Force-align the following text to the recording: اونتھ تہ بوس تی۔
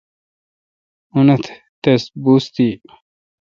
اونتھ 1.13 1.47
تہ 1.81 1.91
بوس 2.23 2.45
تی۔ 2.53 2.67